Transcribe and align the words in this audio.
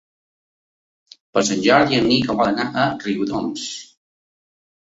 Per 1.37 1.43
Sant 1.49 1.61
Jordi 1.67 1.99
en 1.99 2.09
Nico 2.13 2.39
vol 2.39 2.51
anar 2.57 2.67
a 2.85 2.89
Riudoms. 3.07 3.71